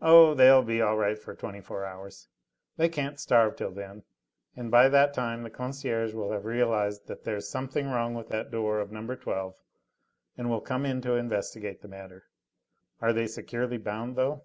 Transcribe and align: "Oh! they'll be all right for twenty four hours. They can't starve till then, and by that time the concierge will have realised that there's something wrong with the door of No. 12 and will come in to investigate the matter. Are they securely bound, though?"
"Oh! 0.00 0.34
they'll 0.34 0.62
be 0.62 0.80
all 0.80 0.96
right 0.96 1.18
for 1.18 1.34
twenty 1.34 1.60
four 1.60 1.84
hours. 1.84 2.28
They 2.76 2.88
can't 2.88 3.18
starve 3.18 3.56
till 3.56 3.72
then, 3.72 4.04
and 4.54 4.70
by 4.70 4.88
that 4.88 5.12
time 5.12 5.42
the 5.42 5.50
concierge 5.50 6.14
will 6.14 6.30
have 6.30 6.44
realised 6.44 7.08
that 7.08 7.24
there's 7.24 7.48
something 7.48 7.88
wrong 7.88 8.14
with 8.14 8.28
the 8.28 8.44
door 8.44 8.78
of 8.78 8.92
No. 8.92 9.16
12 9.16 9.56
and 10.36 10.48
will 10.48 10.60
come 10.60 10.86
in 10.86 11.00
to 11.00 11.14
investigate 11.16 11.82
the 11.82 11.88
matter. 11.88 12.26
Are 13.00 13.12
they 13.12 13.26
securely 13.26 13.78
bound, 13.78 14.14
though?" 14.14 14.44